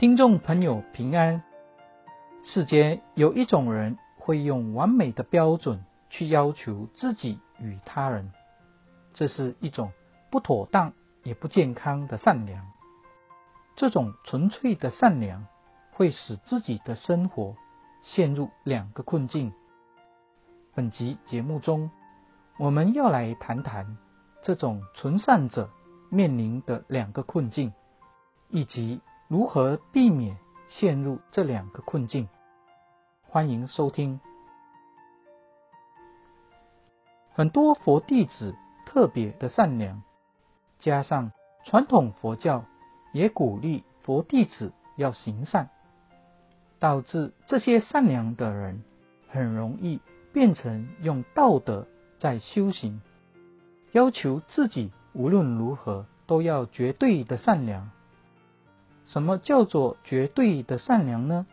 [0.00, 1.42] 听众朋友平安。
[2.42, 8.32] 世间有一种人会用完美的标准去要求自己与他人，
[9.12, 9.92] 这是一种
[10.30, 12.64] 不妥当也不健康的善良。
[13.76, 15.46] 这种纯粹的善良
[15.92, 17.56] 会使自己的生活
[18.00, 19.52] 陷入两个困境。
[20.74, 21.90] 本集节目中，
[22.58, 23.98] 我们要来谈谈
[24.40, 25.68] 这种纯善者
[26.08, 27.74] 面临的两个困境，
[28.48, 32.28] 以及如何避免陷入这两个困境？
[33.22, 34.18] 欢迎收听。
[37.32, 38.56] 很多佛弟子
[38.86, 40.02] 特别的善良，
[40.80, 41.30] 加上
[41.64, 42.64] 传统佛教
[43.12, 45.70] 也鼓励佛弟子要行善，
[46.80, 48.82] 导致这些善良的人
[49.28, 50.00] 很容易
[50.32, 51.86] 变成用道德
[52.18, 53.00] 在修行，
[53.92, 57.92] 要求自己无论如何都要绝对的善良。
[59.12, 61.44] 什么叫做绝对的善良呢？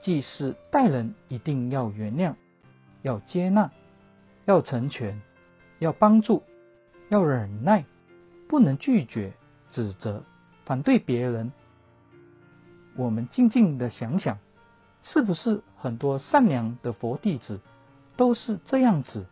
[0.00, 2.36] 即是待人一定要原谅，
[3.02, 3.70] 要接纳，
[4.46, 5.20] 要成全，
[5.78, 6.42] 要帮助，
[7.10, 7.84] 要忍耐，
[8.48, 9.34] 不能拒绝、
[9.70, 10.24] 指责、
[10.64, 11.52] 反对别人。
[12.96, 14.38] 我们静静的想想，
[15.02, 17.60] 是不是很多善良的佛弟子
[18.16, 19.26] 都是这样子？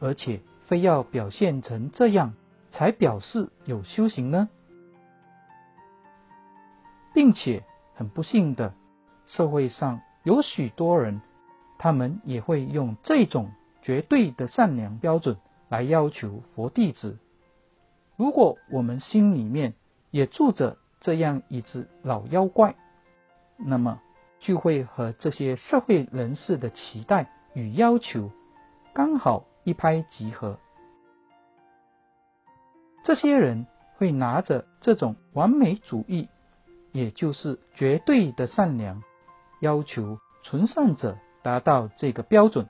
[0.00, 2.34] 而且非要表现成这样，
[2.72, 4.50] 才表示有修行呢？
[7.14, 8.74] 并且很不幸的，
[9.26, 11.20] 社会上有许多人，
[11.78, 13.50] 他们也会用这种
[13.82, 15.36] 绝对的善良标准
[15.68, 17.18] 来要求佛弟子。
[18.16, 19.74] 如果我们心里面
[20.10, 22.76] 也住着这样一只老妖怪，
[23.56, 24.00] 那么
[24.40, 28.30] 就会和这些社会人士的期待与要求
[28.92, 30.58] 刚好一拍即合。
[33.04, 36.28] 这些人会拿着这种完美主义。
[36.92, 39.02] 也就是绝对的善良，
[39.60, 42.68] 要求纯善者达到这个标准。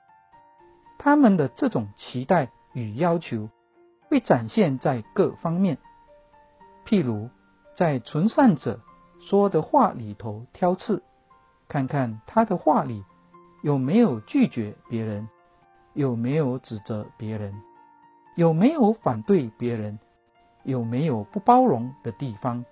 [0.97, 3.49] 他们的这种期待与要求，
[4.07, 5.77] 会展现在各方面。
[6.85, 7.29] 譬如，
[7.75, 8.79] 在纯善者
[9.29, 11.03] 说的话里头挑刺，
[11.67, 13.03] 看看他的话里
[13.61, 15.27] 有没有拒绝别人，
[15.93, 17.53] 有没有指责别人，
[18.35, 19.99] 有没有反对别人，
[20.63, 22.65] 有没有不包容的地方。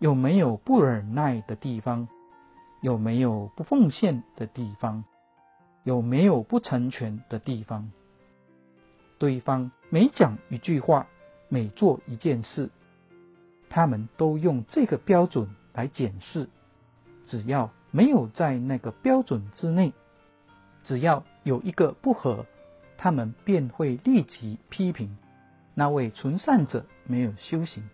[0.00, 2.08] 有没有不忍耐的地方？
[2.80, 5.04] 有没有不奉献的地方？
[5.84, 7.92] 有没有不成全的地方？
[9.18, 11.06] 对方每讲一句话，
[11.50, 12.70] 每做一件事，
[13.68, 16.48] 他们都用这个标准来检视。
[17.26, 19.92] 只要没有在那个标准之内，
[20.82, 22.46] 只要有一个不合，
[22.96, 25.18] 他们便会立即批评
[25.74, 27.84] 那位纯善者没有修行。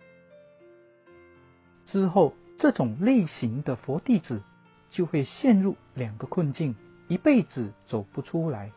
[1.87, 4.41] 之后，这种类型的佛弟子
[4.89, 6.75] 就会陷入两个困境，
[7.07, 8.71] 一辈子走不出来。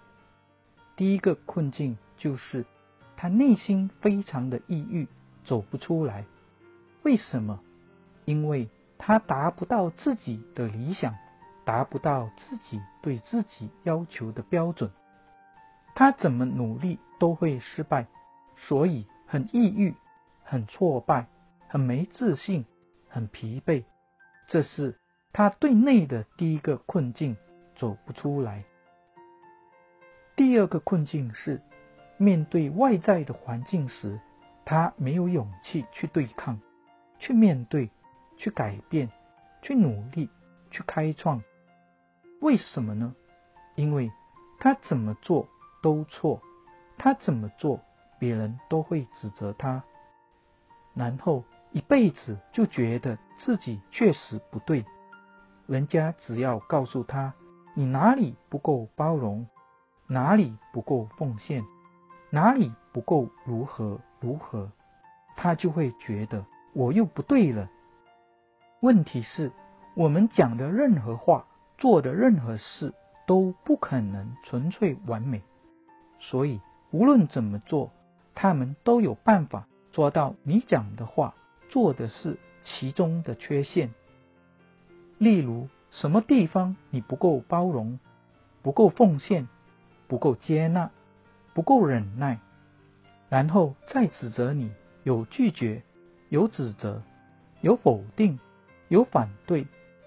[0.97, 2.65] 第一个困境就是
[3.17, 5.09] 他内心非常的抑郁，
[5.45, 6.25] 走不出来。
[7.03, 7.61] 为什么？
[8.27, 11.15] 因为他达不到自己的理想，
[11.65, 14.91] 达不到自己对自己要求的标准，
[15.95, 18.07] 他怎么努力都会失败，
[18.57, 19.95] 所以很抑郁，
[20.45, 21.27] 很挫败，
[21.67, 22.67] 很没自信。
[23.11, 23.85] 很疲惫，
[24.47, 24.97] 这是
[25.33, 27.37] 他对内的第一个困境，
[27.77, 28.65] 走不出来。
[30.37, 31.61] 第二个困境是，
[32.17, 34.21] 面对外在的环境时，
[34.65, 36.61] 他没有勇气去对抗、
[37.19, 37.91] 去面对、
[38.37, 39.11] 去改变、
[39.61, 40.31] 去努力、
[40.71, 41.43] 去开创。
[42.41, 43.15] 为什么呢？
[43.75, 44.11] 因为
[44.61, 45.49] 他怎么做
[45.83, 46.41] 都错，
[46.97, 47.81] 他怎么做
[48.21, 49.83] 别人都会指责他，
[50.95, 51.45] 然后。
[51.73, 54.85] 一辈子就觉得自己确实不对，
[55.67, 57.35] 人家只要告诉他
[57.75, 59.47] 你哪里不够包容，
[60.09, 61.65] 哪里不够奉献，
[62.31, 64.01] 哪里不够如何？
[64.19, 64.71] 如何，
[65.37, 66.45] 他就会觉得
[66.75, 67.71] 我又不对了。
[68.81, 69.53] 问题是，
[69.95, 71.47] 我们讲的任何话，
[71.79, 72.93] 做的任何事
[73.27, 75.43] 都不可能纯粹完美，
[76.19, 76.61] 所以
[76.91, 77.93] 无论怎么做，
[78.35, 81.35] 他们都有办法做到你讲的话。
[81.71, 83.95] 做的是其中的缺陷，
[85.19, 87.99] 例如什么地方你不够包容，
[88.61, 89.49] 不够奉献，
[90.09, 90.91] 不够接纳，
[91.55, 92.41] 不够忍耐，
[93.29, 94.73] 然后再指责你
[95.05, 95.83] 有拒绝，
[96.29, 97.03] 有指责，
[97.61, 98.39] 有否定，
[98.89, 99.67] 有反对，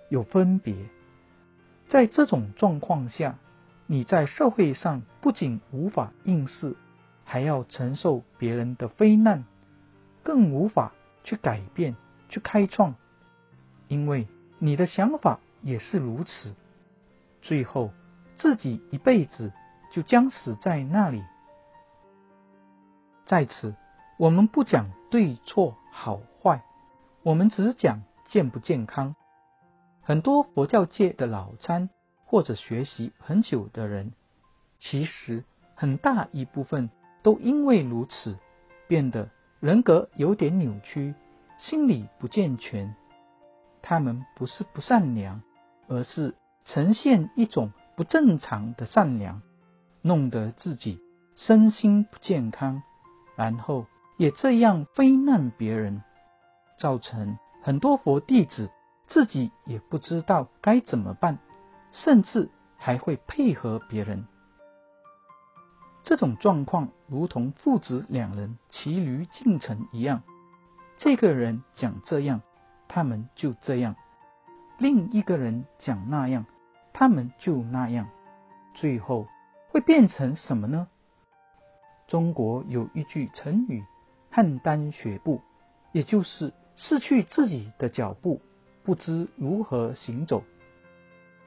[0.09, 0.75] 有分别。
[1.87, 3.39] 在这种状况下，
[3.87, 6.75] 你在社会上不仅无法应试，
[7.23, 9.45] 还要承受别人的非难，
[10.23, 10.93] 更无法。
[11.23, 11.95] 去改变，
[12.29, 12.95] 去开创，
[13.87, 14.27] 因为
[14.59, 16.55] 你的想法也是如此。
[17.41, 17.91] 最后，
[18.35, 19.51] 自己一辈子
[19.91, 21.23] 就将死在那里。
[23.25, 23.75] 在此，
[24.17, 26.63] 我们不讲对错好坏，
[27.21, 29.15] 我们只讲健不健康。
[30.01, 31.89] 很多佛教界的老参
[32.25, 34.11] 或者学习很久的人，
[34.79, 36.89] 其实很大一部分
[37.21, 38.37] 都因为如此，
[38.87, 39.29] 变得
[39.63, 41.15] 人格有点扭曲，
[41.57, 42.93] 心理不健全。
[43.81, 45.41] 他们不是不善良，
[45.87, 49.41] 而是呈现一种不正常的善良，
[50.01, 50.99] 弄得自己
[51.37, 52.83] 身心不健康，
[53.37, 53.85] 然后
[54.17, 56.03] 也这样非难别人，
[56.77, 58.69] 造成很多佛弟子。
[59.07, 61.39] 自己也不知道该怎么办，
[61.93, 64.25] 甚至还会配合别人。
[66.03, 70.21] 这种状况如同父子两人骑驴进城一样，
[70.97, 72.41] 这个人讲这样，
[72.87, 73.95] 他们就这样；
[74.77, 76.45] 另一个人讲那样，
[76.91, 78.09] 他们就那样。
[78.75, 79.27] 最后
[79.69, 80.87] 会变成什么呢？
[82.07, 83.83] 中国有一句成语
[84.33, 85.41] “邯郸学步”，
[85.93, 88.41] 也就是失去自己的脚步。
[88.83, 90.43] 不知如何行走，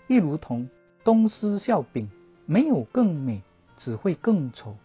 [0.06, 0.70] 亦如同
[1.04, 2.08] 东施效颦，
[2.46, 3.42] 没有更美，
[3.76, 4.76] 只会更丑。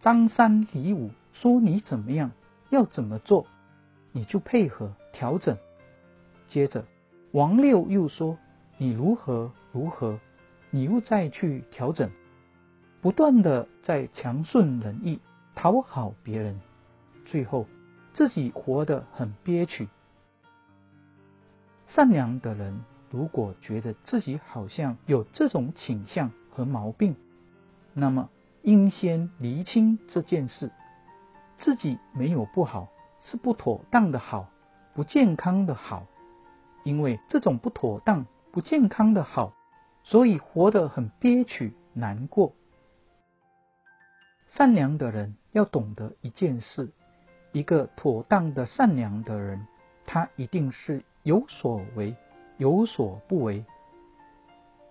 [0.00, 2.32] 张三李五说你怎么样，
[2.70, 3.46] 要怎么做，
[4.12, 5.56] 你就配合调整。
[6.48, 6.84] 接着
[7.30, 8.36] 王六又说
[8.78, 10.18] 你如何如何，
[10.70, 12.10] 你又再去调整，
[13.00, 15.20] 不断的在强顺人意，
[15.54, 16.60] 讨好别人，
[17.24, 17.66] 最后
[18.12, 19.88] 自己活得很憋屈。
[21.86, 22.80] 善良的人，
[23.10, 27.14] 如果觉得自己好像有这种倾向和毛病，
[27.94, 28.30] 那么
[28.62, 30.70] 应先厘清这件事：
[31.58, 32.88] 自己没有不好，
[33.20, 34.48] 是不妥当的好，
[34.94, 36.06] 不健康的好。
[36.84, 39.52] 因为这种不妥当、不健康的好，
[40.02, 42.54] 所以活得很憋屈、难过。
[44.48, 46.92] 善良的人要懂得一件事：
[47.52, 49.66] 一个妥当的善良的人，
[50.06, 51.04] 他一定是。
[51.24, 52.16] 有所为，
[52.56, 53.64] 有所不为；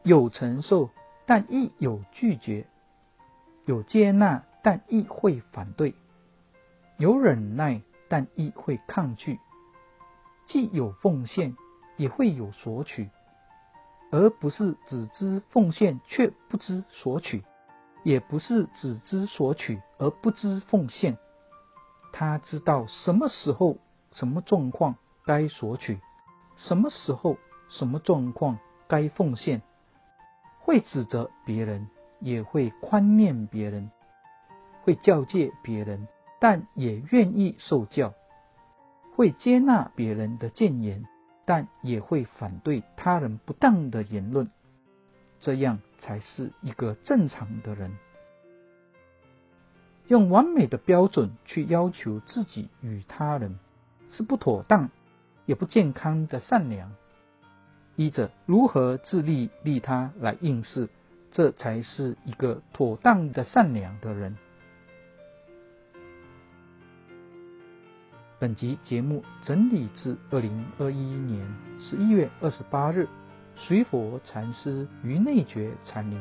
[0.01, 0.89] 有承受，
[1.25, 2.63] 但亦有拒绝；
[3.71, 5.93] 有接纳，但亦会反对；
[6.97, 9.37] 有忍耐，但亦会抗拒；
[10.45, 11.55] 既有奉献，
[11.95, 13.09] 也会有索取，
[14.11, 17.45] 而不是只知奉献却不知索取，
[18.03, 21.17] 也不是只知索取而不知奉献。
[22.11, 23.77] 他知道什么时候、
[24.11, 25.97] 什么状况该索取。
[26.57, 27.37] 什么时候、
[27.69, 28.59] 什么状况
[28.89, 29.61] 该奉献，
[30.59, 31.87] 会指责别人，
[32.21, 33.91] 也会宽念别人，
[34.83, 36.07] 会教诫别人，
[36.39, 38.13] 但也愿意受教；
[39.15, 41.05] 会接纳别人的谏言，
[41.45, 44.49] 但也会反对他人不当的言论。
[45.39, 47.91] 这样才是一个正常的人。
[50.07, 53.59] 用完美的标准去要求自己与他人，
[54.09, 54.89] 是不妥当。
[55.47, 56.93] 也不健康的善良，
[57.95, 60.87] 依着如何自利利他来应试，
[61.31, 64.35] 这才是一个妥当的善良的人。
[68.37, 71.47] 本集节目整理自二零二一年
[71.79, 73.07] 十一月二十八日，
[73.55, 76.19] 随佛禅师于内觉禅林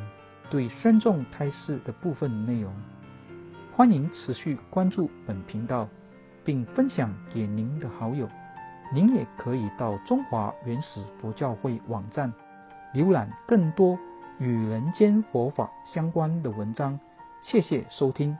[0.48, 2.72] 对僧众开示的部分内容。
[3.74, 5.88] 欢迎持续关注本频道，
[6.44, 8.28] 并分享给您的好友。
[8.94, 12.32] 您也可以到中华原始佛教会网站
[12.94, 13.98] 浏览更多
[14.40, 16.98] 与人间佛法相关的文章。
[17.42, 18.36] 谢谢收听。